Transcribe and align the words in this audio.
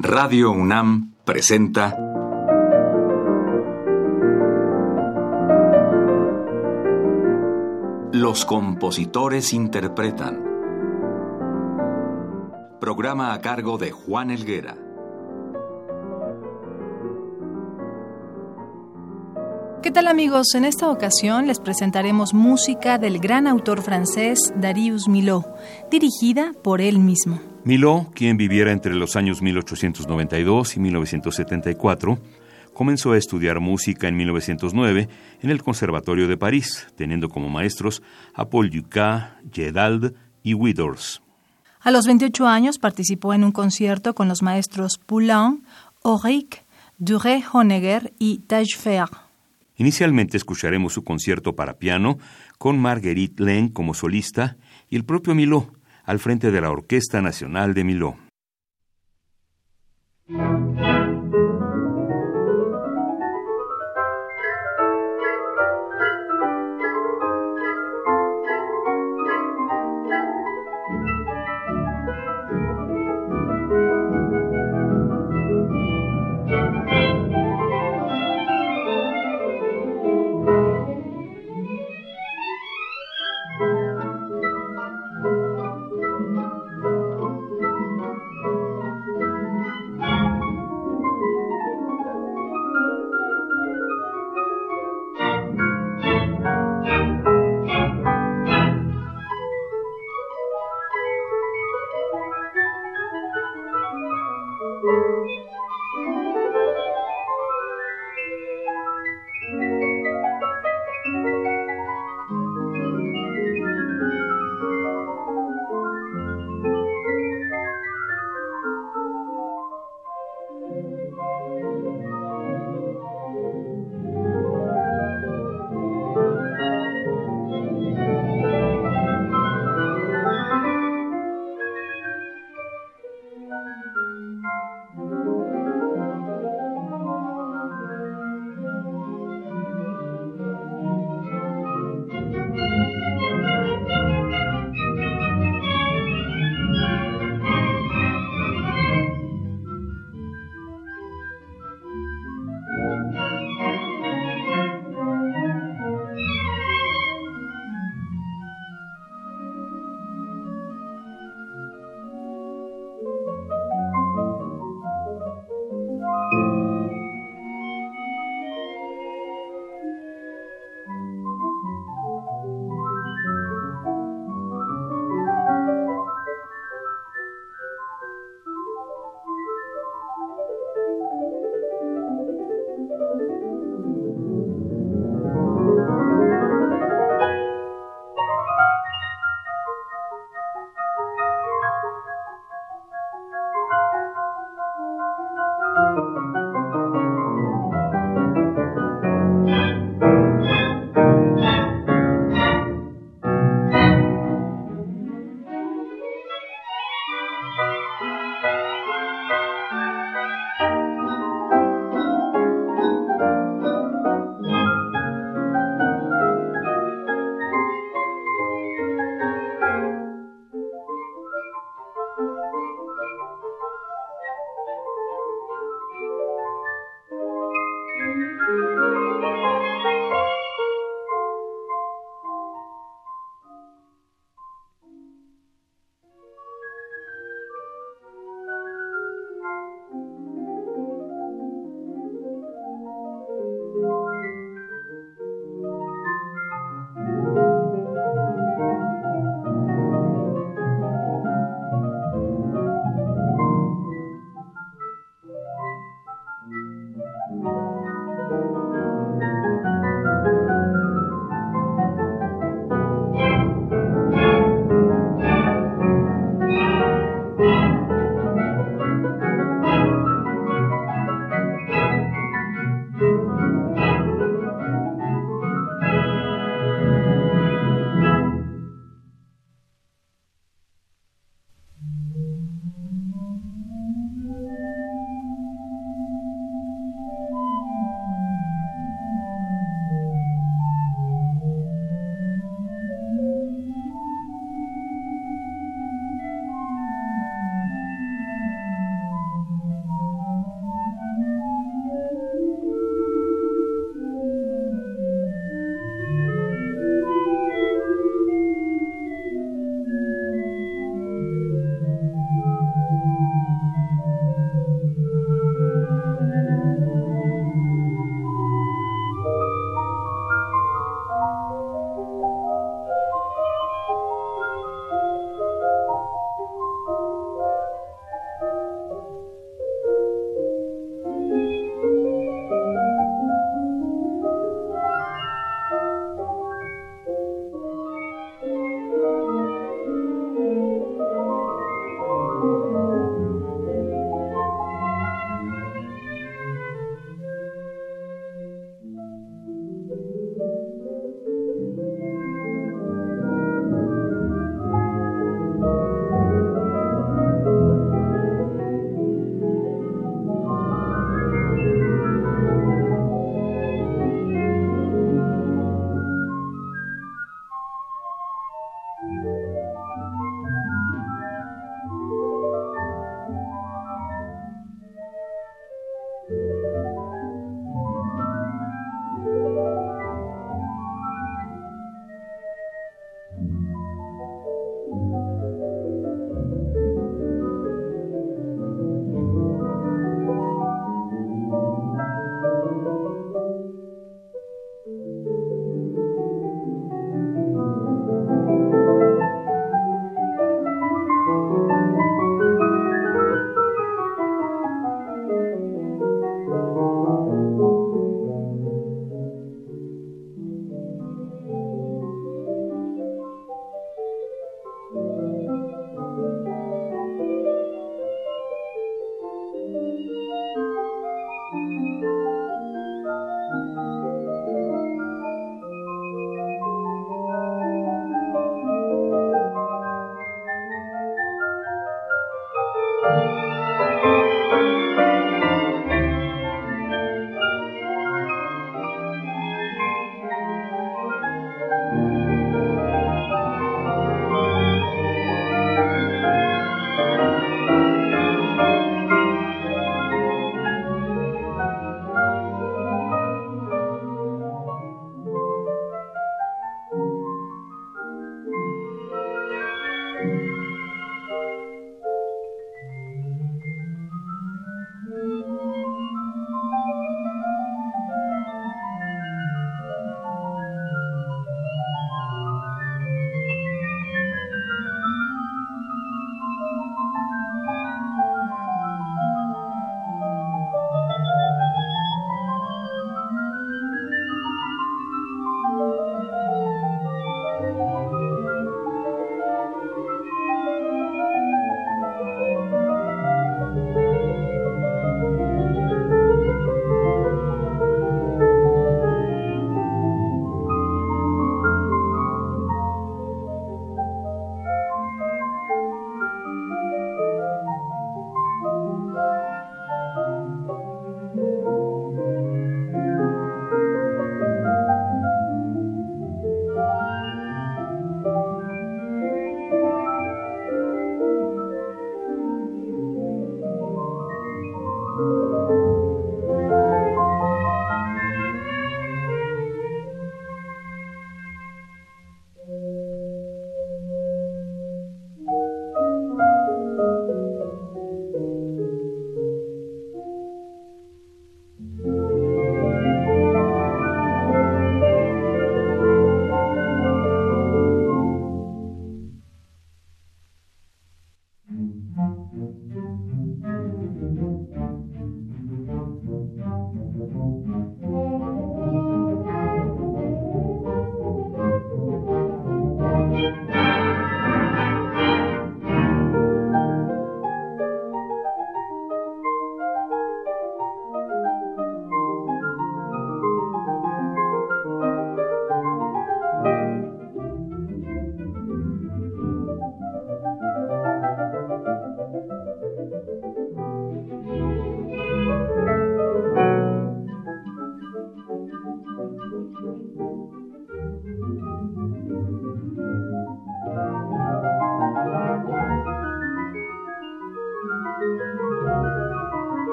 Radio 0.00 0.52
UNAM 0.52 1.14
presenta 1.24 1.98
Los 8.12 8.44
compositores 8.44 9.52
interpretan. 9.52 10.40
Programa 12.80 13.32
a 13.34 13.40
cargo 13.40 13.76
de 13.76 13.90
Juan 13.90 14.30
Elguera. 14.30 14.76
¿Qué 19.82 19.90
tal 19.90 20.06
amigos? 20.06 20.54
En 20.54 20.64
esta 20.64 20.92
ocasión 20.92 21.48
les 21.48 21.58
presentaremos 21.58 22.34
música 22.34 22.98
del 22.98 23.18
gran 23.18 23.48
autor 23.48 23.82
francés 23.82 24.52
Darius 24.54 25.08
Milhaud, 25.08 25.44
dirigida 25.90 26.52
por 26.62 26.80
él 26.80 27.00
mismo. 27.00 27.47
Milhaud, 27.64 28.12
quien 28.14 28.36
viviera 28.36 28.72
entre 28.72 28.94
los 28.94 29.16
años 29.16 29.42
1892 29.42 30.76
y 30.76 30.80
1974, 30.80 32.18
comenzó 32.72 33.12
a 33.12 33.18
estudiar 33.18 33.60
música 33.60 34.08
en 34.08 34.16
1909 34.16 35.08
en 35.42 35.50
el 35.50 35.62
Conservatorio 35.62 36.28
de 36.28 36.36
París, 36.36 36.86
teniendo 36.96 37.28
como 37.28 37.48
maestros 37.48 38.02
a 38.34 38.48
Paul 38.48 38.70
Dukas, 38.70 39.32
Gedald 39.52 40.14
y 40.42 40.54
Widors. 40.54 41.20
A 41.80 41.90
los 41.90 42.06
28 42.06 42.46
años 42.46 42.78
participó 42.78 43.34
en 43.34 43.44
un 43.44 43.52
concierto 43.52 44.14
con 44.14 44.28
los 44.28 44.42
maestros 44.42 44.98
Poulain, 45.04 45.64
Auric, 46.04 46.64
Duré-Honegger 46.98 48.14
y 48.18 48.38
Taillefer. 48.38 49.08
Inicialmente 49.76 50.36
escucharemos 50.36 50.92
su 50.92 51.04
concierto 51.04 51.54
para 51.54 51.78
piano 51.78 52.18
con 52.58 52.78
Marguerite 52.78 53.42
Len 53.42 53.68
como 53.68 53.94
solista 53.94 54.56
y 54.88 54.96
el 54.96 55.04
propio 55.04 55.34
Milhaud 55.34 55.77
al 56.08 56.18
frente 56.20 56.50
de 56.50 56.62
la 56.62 56.70
Orquesta 56.70 57.20
Nacional 57.20 57.74
de 57.74 57.84
Milhaud. 57.84 58.27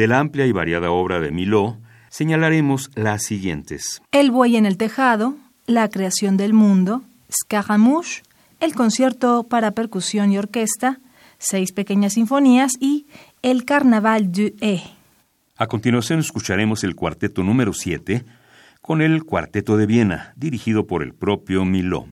De 0.00 0.06
la 0.06 0.18
amplia 0.18 0.46
y 0.46 0.52
variada 0.52 0.92
obra 0.92 1.20
de 1.20 1.30
Miló, 1.30 1.76
señalaremos 2.08 2.90
las 2.94 3.22
siguientes. 3.22 4.00
El 4.12 4.30
buey 4.30 4.56
en 4.56 4.64
el 4.64 4.78
tejado, 4.78 5.36
La 5.66 5.90
creación 5.90 6.38
del 6.38 6.54
mundo, 6.54 7.02
Scaramouche, 7.30 8.22
el 8.60 8.74
concierto 8.74 9.42
para 9.42 9.72
percusión 9.72 10.32
y 10.32 10.38
orquesta, 10.38 11.00
seis 11.36 11.72
pequeñas 11.72 12.14
sinfonías 12.14 12.72
y 12.80 13.08
El 13.42 13.66
Carnaval 13.66 14.32
du 14.32 14.54
E. 14.62 14.80
A 15.58 15.66
continuación 15.66 16.20
escucharemos 16.20 16.82
el 16.82 16.96
cuarteto 16.96 17.42
número 17.42 17.74
7 17.74 18.24
con 18.80 19.02
el 19.02 19.24
Cuarteto 19.24 19.76
de 19.76 19.84
Viena, 19.84 20.32
dirigido 20.34 20.86
por 20.86 21.02
el 21.02 21.12
propio 21.12 21.66
Miló. 21.66 22.06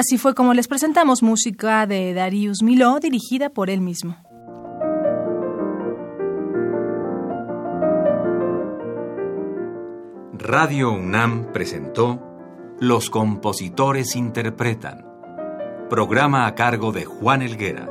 Así 0.00 0.16
fue 0.16 0.34
como 0.34 0.54
les 0.54 0.66
presentamos 0.66 1.22
música 1.22 1.86
de 1.86 2.14
Darius 2.14 2.62
Miló 2.62 3.00
dirigida 3.00 3.50
por 3.50 3.68
él 3.68 3.82
mismo. 3.82 4.16
Radio 10.32 10.92
UNAM 10.92 11.52
presentó 11.52 12.18
Los 12.80 13.10
compositores 13.10 14.16
interpretan, 14.16 15.04
programa 15.90 16.46
a 16.46 16.54
cargo 16.54 16.92
de 16.92 17.04
Juan 17.04 17.42
Elguera. 17.42 17.90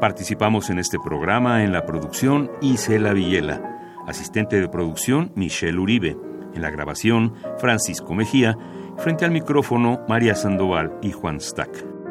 Participamos 0.00 0.70
en 0.70 0.78
este 0.78 0.98
programa 1.00 1.64
en 1.64 1.72
la 1.72 1.84
producción 1.84 2.52
Isela 2.60 3.12
Villela, 3.14 4.04
asistente 4.06 4.60
de 4.60 4.68
producción 4.68 5.32
Michelle 5.34 5.80
Uribe, 5.80 6.16
en 6.54 6.62
la 6.62 6.70
grabación 6.70 7.34
Francisco 7.58 8.14
Mejía, 8.14 8.56
frente 8.98 9.24
al 9.24 9.30
micrófono 9.30 10.00
María 10.08 10.34
Sandoval 10.34 10.98
y 11.02 11.12
Juan 11.12 11.40
Stack. 11.40 12.01